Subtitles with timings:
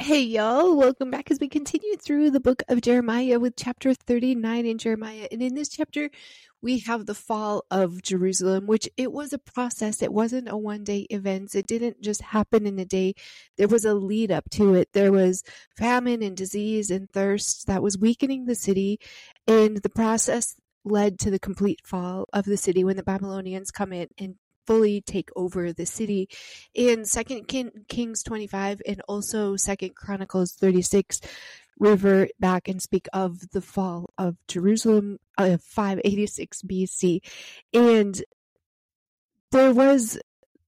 [0.00, 4.64] Hey y'all, welcome back as we continue through the book of Jeremiah with chapter 39
[4.64, 5.28] in Jeremiah.
[5.30, 6.08] And in this chapter,
[6.62, 10.00] we have the fall of Jerusalem, which it was a process.
[10.00, 11.54] It wasn't a one day event.
[11.54, 13.12] It didn't just happen in a day.
[13.58, 14.88] There was a lead up to it.
[14.94, 15.42] There was
[15.76, 19.00] famine and disease and thirst that was weakening the city.
[19.46, 23.92] And the process led to the complete fall of the city when the Babylonians come
[23.92, 24.36] in and
[24.70, 26.28] fully take over the city.
[26.74, 31.20] In Second Kings 25 and also Second Chronicles 36
[31.80, 37.18] revert back and speak of the fall of Jerusalem of uh, 586 BC.
[37.74, 38.22] And
[39.50, 40.20] there was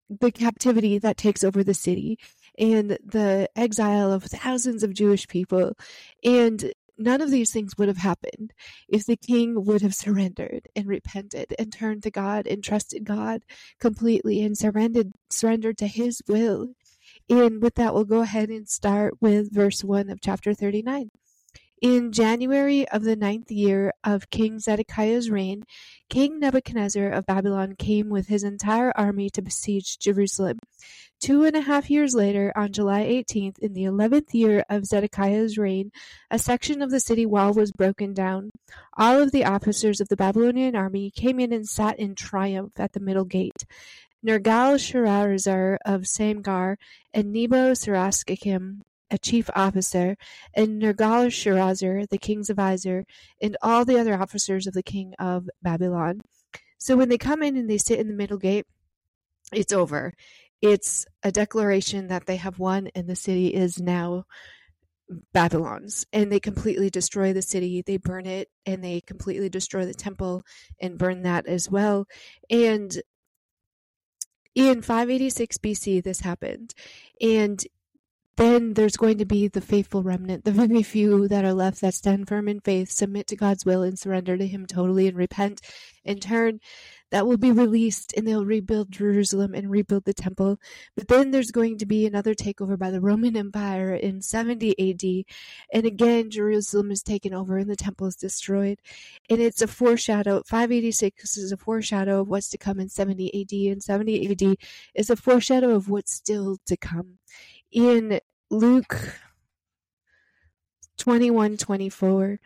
[0.09, 2.19] the captivity that takes over the city
[2.59, 5.77] and the exile of thousands of Jewish people.
[6.25, 8.53] And None of these things would have happened
[8.89, 13.43] if the king would have surrendered and repented and turned to God and trusted God
[13.81, 16.75] completely and surrendered surrendered to his will.
[17.29, 21.11] And with that, we'll go ahead and start with verse 1 of chapter 39.
[21.83, 25.65] In January of the ninth year of King Zedekiah's reign,
[26.09, 30.61] King Nebuchadnezzar of Babylon came with his entire army to besiege Jerusalem.
[31.21, 35.59] Two and a half years later, on July 18th, in the eleventh year of Zedekiah's
[35.59, 35.91] reign,
[36.31, 38.51] a section of the city wall was broken down.
[38.97, 42.93] All of the officers of the Babylonian army came in and sat in triumph at
[42.93, 43.65] the middle gate.
[44.25, 46.77] Nergal-Sharezer of Samgar
[47.13, 48.83] and Nebo-Sarsekim
[49.13, 50.17] a chief officer,
[50.55, 53.05] and Nergal-Sharezer, the king's adviser,
[53.41, 56.23] and all the other officers of the king of Babylon.
[56.79, 58.67] So when they come in and they sit in the middle gate,
[59.53, 60.15] it's over.
[60.61, 64.25] It's a declaration that they have won and the city is now
[65.33, 66.07] Babylon's.
[66.13, 67.83] And they completely destroy the city.
[67.83, 70.43] They burn it and they completely destroy the temple
[70.81, 72.07] and burn that as well.
[72.49, 73.01] And
[74.55, 76.75] in 586 BC, this happened.
[77.21, 77.63] And
[78.43, 81.95] then there's going to be the faithful remnant, the very few that are left that
[81.95, 85.61] stand firm in faith, submit to God's will, and surrender to Him totally and repent
[86.05, 86.59] in turn.
[87.13, 90.59] That will be released and they'll rebuild Jerusalem and rebuild the temple.
[90.97, 95.25] But then there's going to be another takeover by the Roman Empire in 70 AD.
[95.73, 98.81] And again, Jerusalem is taken over and the temple is destroyed.
[99.31, 100.43] And it's a foreshadow.
[100.47, 103.73] 586 is a foreshadow of what's to come in 70 AD.
[103.73, 104.57] And 70 AD
[104.95, 107.19] is a foreshadow of what's still to come
[107.71, 108.21] in
[108.53, 109.19] Luke
[110.99, 112.39] 21 24,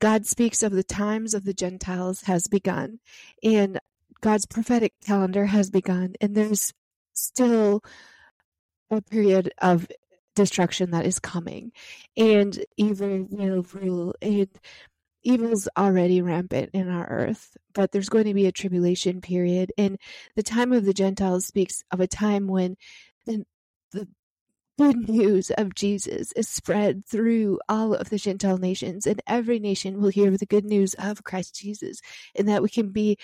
[0.00, 2.98] God speaks of the times of the Gentiles has begun,
[3.40, 3.78] and
[4.20, 6.72] God's prophetic calendar has begun, and there's
[7.12, 7.84] still
[8.90, 9.86] a period of
[10.34, 11.70] destruction that is coming,
[12.16, 14.48] and evil will rule, and
[15.22, 19.98] evil's already rampant in our earth, but there's going to be a tribulation period, and
[20.34, 22.76] the time of the Gentiles speaks of a time when
[24.78, 30.00] good news of Jesus is spread through all of the Gentile nations, and every nation
[30.00, 32.00] will hear the good news of Christ Jesus,
[32.34, 33.18] and that we can be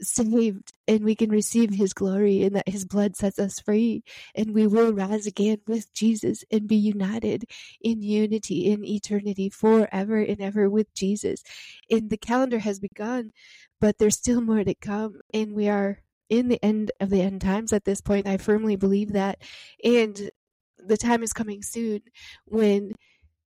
[0.00, 4.02] saved and we can receive his glory and that his blood sets us free
[4.34, 7.44] and we will rise again with Jesus and be united
[7.80, 11.42] in unity in eternity forever and ever with Jesus.
[11.90, 13.32] And the calendar has begun,
[13.80, 17.40] but there's still more to come and we are in the end of the end
[17.40, 18.26] times at this point.
[18.26, 19.38] I firmly believe that.
[19.82, 20.30] And
[20.88, 22.00] the time is coming soon
[22.46, 22.94] when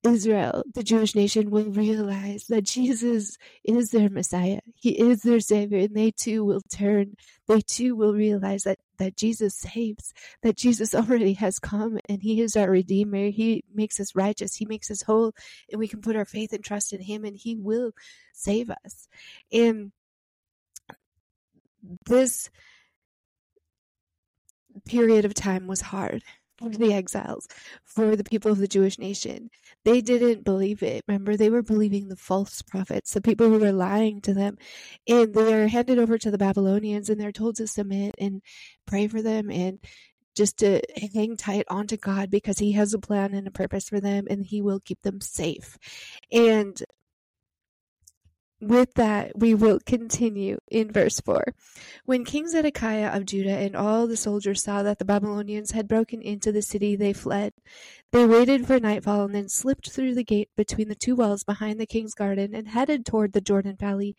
[0.04, 4.58] Israel, the Jewish nation, will realize that Jesus is their Messiah.
[4.74, 7.14] He is their Savior, and they too will turn.
[7.46, 10.12] They too will realize that, that Jesus saves,
[10.42, 13.30] that Jesus already has come, and He is our Redeemer.
[13.30, 15.34] He makes us righteous, He makes us whole,
[15.70, 17.92] and we can put our faith and trust in Him, and He will
[18.32, 19.06] save us.
[19.52, 19.92] And
[22.06, 22.50] this
[24.84, 26.22] period of time was hard
[26.70, 27.48] for the exiles,
[27.84, 29.50] for the people of the Jewish nation.
[29.84, 31.04] They didn't believe it.
[31.08, 34.58] Remember, they were believing the false prophets, the people who were lying to them.
[35.08, 38.42] And they are handed over to the Babylonians and they're told to submit and
[38.86, 39.78] pray for them and
[40.34, 40.80] just to
[41.14, 44.44] hang tight onto God because He has a plan and a purpose for them and
[44.44, 45.76] He will keep them safe.
[46.30, 46.80] And
[48.62, 51.44] with that, we will continue in verse 4.
[52.04, 56.22] When King Zedekiah of Judah and all the soldiers saw that the Babylonians had broken
[56.22, 57.54] into the city, they fled.
[58.12, 61.80] They waited for nightfall and then slipped through the gate between the two walls behind
[61.80, 64.14] the king's garden and headed toward the Jordan Valley.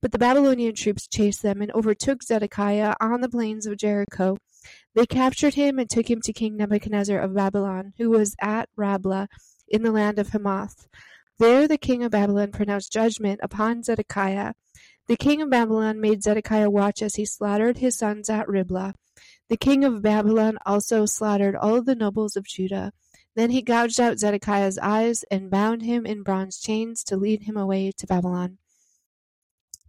[0.00, 4.36] But the Babylonian troops chased them and overtook Zedekiah on the plains of Jericho.
[4.94, 9.28] They captured him and took him to King Nebuchadnezzar of Babylon, who was at Riblah
[9.66, 10.86] in the land of Hamath.
[11.38, 14.54] There the king of Babylon pronounced judgment upon Zedekiah.
[15.06, 18.94] The king of Babylon made Zedekiah watch as he slaughtered his sons at Riblah.
[19.48, 22.92] The king of Babylon also slaughtered all the nobles of Judah.
[23.36, 27.56] Then he gouged out Zedekiah's eyes and bound him in bronze chains to lead him
[27.56, 28.58] away to Babylon.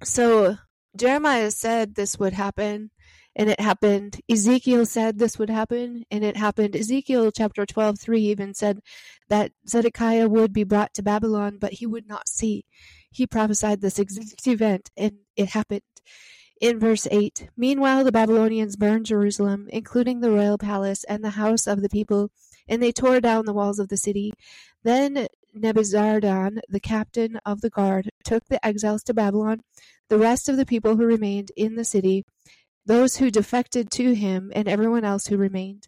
[0.04, 0.58] So
[0.96, 2.92] Jeremiah said this would happen,
[3.36, 4.22] and it happened.
[4.30, 6.76] Ezekiel said this would happen, and it happened.
[6.76, 8.82] Ezekiel chapter 12, 3 even said
[9.30, 12.66] that Zedekiah would be brought to Babylon, but he would not see.
[13.12, 15.82] He prophesied this exact event, and it happened.
[16.62, 21.68] In verse 8, meanwhile the Babylonians burned Jerusalem, including the royal palace and the house
[21.68, 22.32] of the people
[22.70, 24.32] and they tore down the walls of the city.
[24.84, 25.28] Then
[25.58, 29.62] Nebuzaradan, the captain of the guard, took the exiles to Babylon,
[30.08, 32.24] the rest of the people who remained in the city,
[32.90, 35.88] those who defected to him, and everyone else who remained.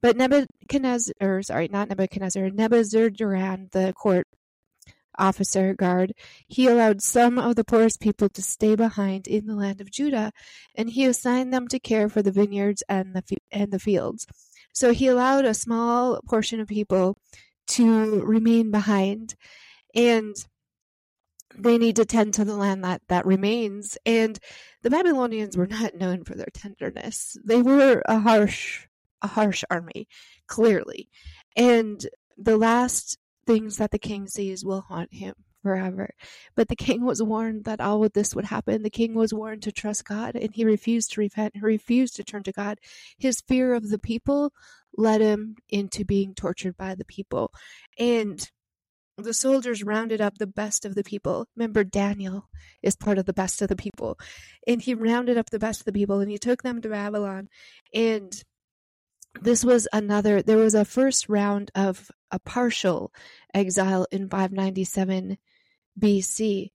[0.00, 4.28] But Nebuchadnezzar, or sorry, not Nebuchadnezzar, Nebuzaradan, the court
[5.18, 6.12] officer guard,
[6.46, 10.30] he allowed some of the poorest people to stay behind in the land of Judah,
[10.76, 14.24] and he assigned them to care for the vineyards and the and the fields.
[14.72, 17.18] So he allowed a small portion of people
[17.70, 19.34] to remain behind
[19.96, 20.36] and
[21.58, 23.98] they need to tend to the land that, that remains.
[24.06, 24.38] And
[24.82, 27.36] the Babylonians were not known for their tenderness.
[27.44, 28.86] They were a harsh,
[29.22, 30.08] a harsh army,
[30.46, 31.08] clearly.
[31.56, 32.06] And
[32.36, 36.10] the last things that the king sees will haunt him forever.
[36.54, 38.82] But the king was warned that all of this would happen.
[38.82, 41.56] The king was warned to trust God, and he refused to repent.
[41.56, 42.78] He refused to turn to God.
[43.18, 44.52] His fear of the people
[44.96, 47.52] led him into being tortured by the people.
[47.98, 48.48] And
[49.16, 51.46] the soldiers rounded up the best of the people.
[51.56, 52.48] Remember, Daniel
[52.82, 54.18] is part of the best of the people.
[54.66, 57.48] And he rounded up the best of the people and he took them to Babylon.
[57.94, 58.32] And
[59.40, 63.12] this was another, there was a first round of a partial
[63.54, 65.38] exile in 597
[65.98, 66.70] BC.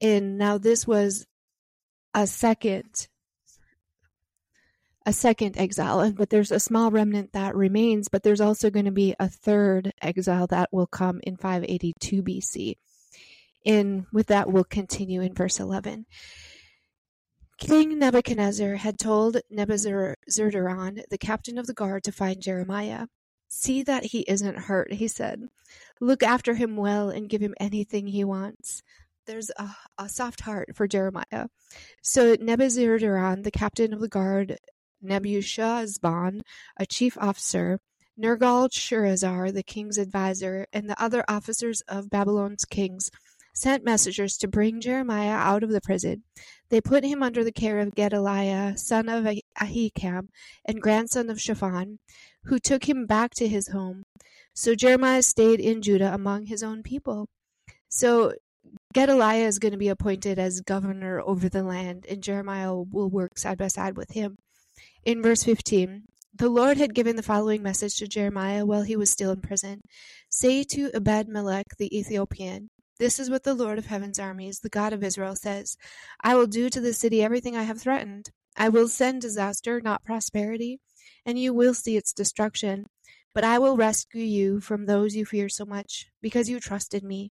[0.00, 1.26] And now this was
[2.14, 3.08] a second
[5.04, 8.92] a second exile, but there's a small remnant that remains, but there's also going to
[8.92, 12.76] be a third exile that will come in 582 BC.
[13.64, 16.06] And with that, we'll continue in verse 11.
[17.58, 23.06] King Nebuchadnezzar had told Nebuzaradan, the captain of the guard, to find Jeremiah.
[23.48, 25.42] See that he isn't hurt, he said.
[26.00, 28.82] Look after him well and give him anything he wants.
[29.26, 31.46] There's a, a soft heart for Jeremiah.
[32.02, 34.58] So Nebuzaradan, the captain of the guard,
[35.02, 36.32] Nebuchadnezzar,
[36.78, 37.78] a chief officer,
[38.18, 43.10] Nergal-Sharezer, the king's adviser, and the other officers of Babylon's kings
[43.54, 46.22] sent messengers to bring Jeremiah out of the prison.
[46.70, 49.26] They put him under the care of Gedaliah, son of
[49.60, 50.28] Ahikam,
[50.64, 51.98] and grandson of Shaphan,
[52.44, 54.04] who took him back to his home.
[54.54, 57.28] So Jeremiah stayed in Judah among his own people.
[57.88, 58.32] So
[58.94, 63.38] Gedaliah is going to be appointed as governor over the land, and Jeremiah will work
[63.38, 64.36] side by side with him.
[65.04, 66.04] In verse 15,
[66.34, 69.82] the Lord had given the following message to Jeremiah while he was still in prison
[70.28, 74.68] Say to Ebed Melech the Ethiopian, This is what the Lord of heaven's armies, the
[74.68, 75.76] God of Israel, says
[76.22, 78.30] I will do to the city everything I have threatened.
[78.56, 80.80] I will send disaster, not prosperity
[81.24, 82.86] and you will see its destruction.
[83.34, 87.32] But I will rescue you from those you fear so much, because you trusted me.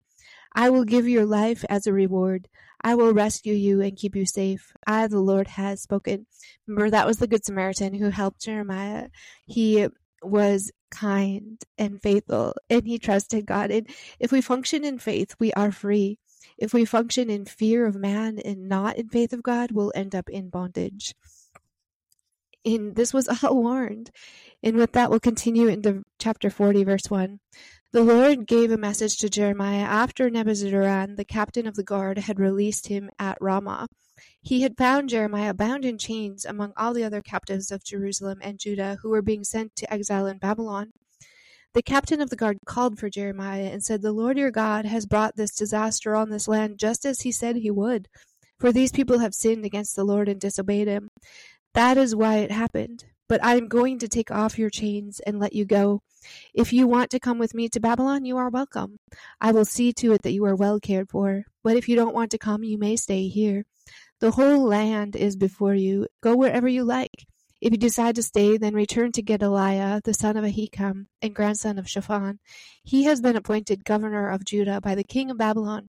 [0.54, 2.48] I will give your life as a reward.
[2.82, 4.74] I will rescue you and keep you safe.
[4.86, 6.28] I, the Lord, has spoken.
[6.68, 9.10] Remember, that was the Good Samaritan who helped Jeremiah.
[9.46, 9.88] He
[10.22, 13.72] was kind and faithful, and he trusted God.
[13.72, 13.88] And
[14.20, 16.20] if we function in faith, we are free.
[16.58, 20.16] If we function in fear of man and not in faith of God, we'll end
[20.16, 21.14] up in bondage
[22.68, 24.12] in this was all warned.
[24.68, 27.40] And with that, we'll continue into chapter 40, verse 1.
[27.94, 32.38] The Lord gave a message to Jeremiah after Nebuzaradan, the captain of the guard, had
[32.38, 33.88] released him at Ramah.
[34.42, 38.60] He had found Jeremiah bound in chains among all the other captives of Jerusalem and
[38.60, 40.92] Judah who were being sent to exile in Babylon.
[41.74, 45.06] The captain of the guard called for Jeremiah and said, The Lord your God has
[45.06, 48.10] brought this disaster on this land just as he said he would.
[48.60, 51.08] For these people have sinned against the Lord and disobeyed him.
[51.74, 53.06] That is why it happened.
[53.30, 56.02] But I am going to take off your chains and let you go.
[56.54, 58.98] If you want to come with me to Babylon, you are welcome.
[59.42, 61.44] I will see to it that you are well cared for.
[61.64, 63.66] But if you don't want to come, you may stay here.
[64.20, 66.08] The whole land is before you.
[66.22, 67.28] Go wherever you like.
[67.60, 71.80] If you decide to stay, then return to Gedaliah, the son of Ahikam, and grandson
[71.80, 72.40] of Shaphan.
[72.84, 75.90] He has been appointed governor of Judah by the king of Babylon.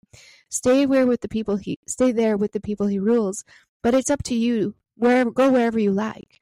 [0.49, 3.43] Stay where with the people he stay there with the people he rules.
[3.83, 6.39] But it's up to you wherever, go wherever you like.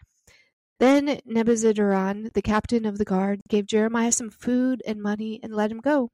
[0.80, 5.72] Then Nebuzaradan, the captain of the guard, gave Jeremiah some food and money and let
[5.72, 6.12] him go.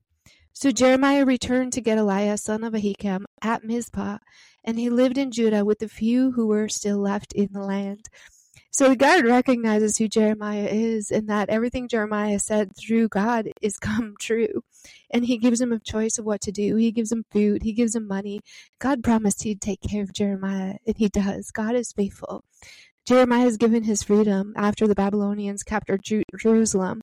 [0.54, 4.20] So Jeremiah returned to Gedaliah, son of Ahikam, at Mizpah,
[4.64, 8.10] and he lived in Judah with the few who were still left in the land.
[8.74, 13.78] So the guard recognizes who Jeremiah is and that everything Jeremiah said through God is
[13.80, 14.64] come true.
[15.10, 16.78] And he gives him a choice of what to do.
[16.78, 17.64] He gives him food.
[17.64, 18.40] He gives him money.
[18.80, 21.52] God promised he'd take care of Jeremiah and he does.
[21.52, 22.46] God is faithful.
[23.08, 26.02] Jeremiah is given his freedom after the Babylonians captured
[26.38, 27.02] Jerusalem.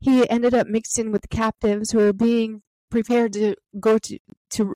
[0.00, 4.18] He ended up mixed in with the captives who were being prepared to go to,
[4.50, 4.74] to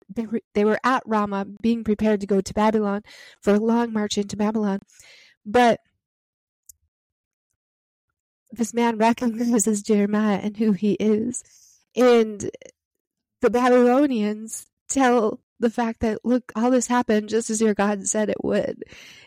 [0.55, 3.03] they were at Ramah being prepared to go to Babylon
[3.41, 4.81] for a long march into Babylon.
[5.45, 5.81] But
[8.53, 11.43] this man recognizes Jeremiah and who he is.
[11.97, 12.51] And
[13.41, 18.29] the Babylonians tell the fact that, look, all this happened just as your God said
[18.29, 18.83] it would.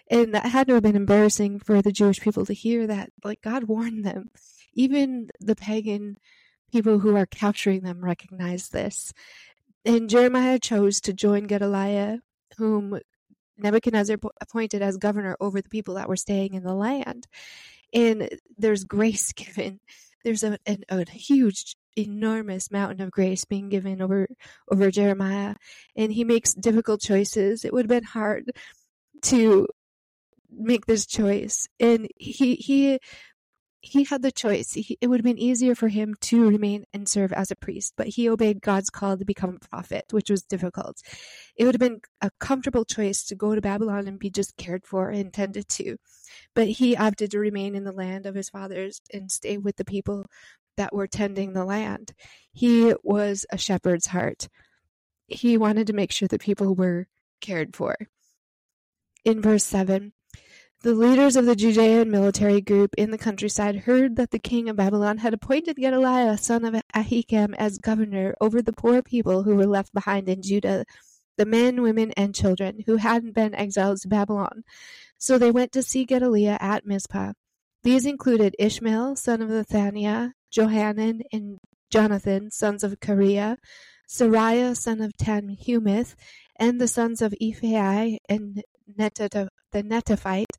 [0.09, 3.11] And that had to have been embarrassing for the Jewish people to hear that.
[3.23, 4.31] Like, God warned them.
[4.73, 6.17] Even the pagan
[6.71, 9.13] people who are capturing them recognize this.
[9.85, 12.19] And Jeremiah chose to join Gedaliah,
[12.57, 12.99] whom
[13.57, 17.27] Nebuchadnezzar appointed as governor over the people that were staying in the land
[17.93, 19.79] and there's grace given.
[20.23, 24.27] There's a, a, a huge enormous mountain of grace being given over
[24.71, 25.55] over Jeremiah
[25.95, 27.65] and he makes difficult choices.
[27.65, 28.51] It would have been hard
[29.23, 29.67] to
[30.51, 32.99] make this choice and he he
[33.83, 34.71] he had the choice.
[34.71, 37.93] He, it would have been easier for him to remain and serve as a priest,
[37.97, 41.01] but he obeyed God's call to become a prophet, which was difficult.
[41.57, 44.85] It would have been a comfortable choice to go to Babylon and be just cared
[44.85, 45.97] for and tended to,
[46.55, 49.85] but he opted to remain in the land of his fathers and stay with the
[49.85, 50.25] people
[50.77, 52.13] that were tending the land.
[52.51, 54.49] He was a shepherd's heart.
[55.27, 57.07] He wanted to make sure that people were
[57.41, 57.95] cared for.
[59.25, 60.13] In verse 7,
[60.83, 64.75] the leaders of the Judean military group in the countryside heard that the king of
[64.75, 69.65] Babylon had appointed Gedaliah, son of Ahikam, as governor over the poor people who were
[69.65, 70.83] left behind in Judah,
[71.37, 74.65] the men, women, and children who hadn't been exiled to Babylon.
[75.17, 77.31] So they went to see Gedaliah at Mizpah.
[77.83, 81.59] These included Ishmael, son of Nethaniah, Johanan and
[81.91, 83.57] Jonathan, sons of Kareah,
[84.07, 86.15] Seraiah, son of Tanhumeth,
[86.57, 88.63] and the sons of Ephai and
[88.95, 90.57] the Netophite,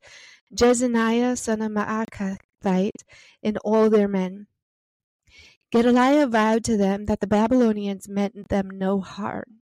[0.52, 3.02] Jezaniah son of Maacathite,
[3.42, 4.46] and all their men.
[5.72, 9.60] Gedaliah vowed to them that the Babylonians meant them no harm.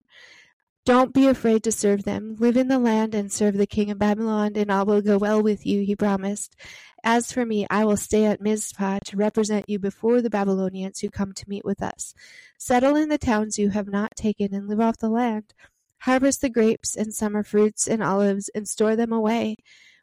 [0.85, 2.35] Don't be afraid to serve them.
[2.41, 5.41] Live in the land and serve the king of Babylon, and all will go well
[5.41, 6.57] with you, he promised.
[7.05, 11.09] As for me, I will stay at Mizpah to represent you before the Babylonians who
[11.09, 12.15] come to meet with us.
[12.59, 15.55] Settle in the towns you have not taken and live off the land.
[16.01, 19.59] Harvest the grapes and summer fruits and olives and store them away.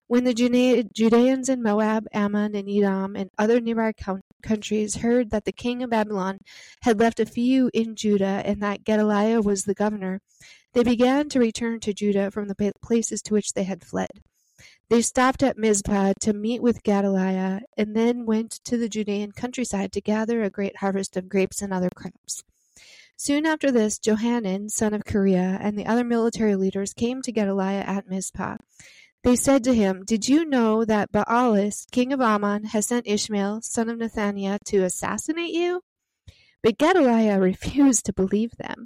[0.08, 3.94] When the Judeans in Moab, Ammon, and Edom, and other nearby
[4.42, 6.40] countries heard that the king of Babylon
[6.82, 10.22] had left a few in Judah and that Gedaliah was the governor,
[10.74, 14.22] they began to return to Judah from the places to which they had fled.
[14.90, 19.92] They stopped at Mizpah to meet with Gedaliah and then went to the Judean countryside
[19.94, 22.44] to gather a great harvest of grapes and other crops.
[23.16, 27.82] Soon after this, Johanan, son of Kareah, and the other military leaders came to Gedaliah
[27.82, 28.58] at Mizpah.
[29.24, 33.62] They said to him, Did you know that Baalis, king of Ammon, has sent Ishmael,
[33.62, 35.82] son of Nethaniah, to assassinate you?
[36.64, 38.86] But Gedaliah refused to believe them.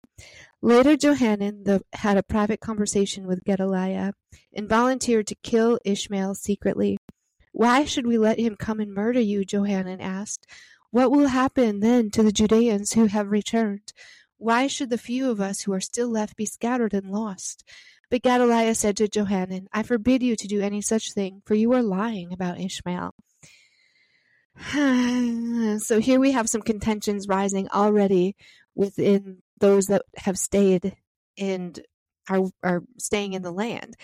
[0.66, 4.14] Later, Johanan the, had a private conversation with Gedaliah
[4.54, 6.98] and volunteered to kill Ishmael secretly.
[7.52, 9.44] Why should we let him come and murder you?
[9.44, 10.48] Johanan asked.
[10.90, 13.92] What will happen then to the Judeans who have returned?
[14.38, 17.68] Why should the few of us who are still left be scattered and lost?
[18.10, 21.74] But Gedaliah said to Johanan, I forbid you to do any such thing, for you
[21.74, 23.14] are lying about Ishmael.
[25.82, 28.38] so here we have some contentions rising already
[28.76, 30.94] within those that have stayed
[31.38, 31.80] and
[32.30, 33.96] are are staying in the land.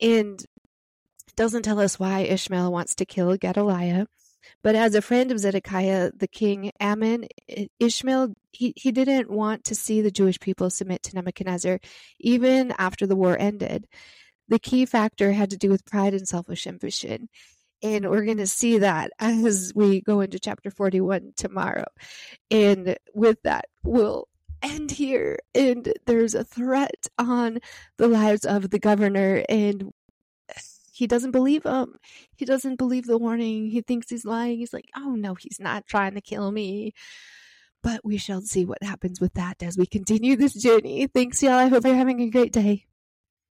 [0.00, 0.42] And
[1.36, 4.06] doesn't tell us why Ishmael wants to kill Gedaliah.
[4.62, 7.26] But as a friend of Zedekiah, the king, Amon,
[7.78, 11.80] Ishmael, he, he didn't want to see the Jewish people submit to Nebuchadnezzar,
[12.20, 13.86] even after the war ended.
[14.48, 17.28] The key factor had to do with pride and selfish ambition.
[17.82, 21.86] And we're going to see that as we go into chapter 41 tomorrow.
[22.50, 24.28] And with that, we'll
[24.62, 25.38] end here.
[25.54, 27.58] And there's a threat on
[27.96, 29.44] the lives of the governor.
[29.48, 29.92] And
[30.92, 31.94] he doesn't believe him.
[32.36, 33.70] He doesn't believe the warning.
[33.70, 34.58] He thinks he's lying.
[34.58, 36.92] He's like, oh no, he's not trying to kill me.
[37.82, 41.06] But we shall see what happens with that as we continue this journey.
[41.06, 41.52] Thanks, y'all.
[41.52, 42.86] I hope you're having a great day.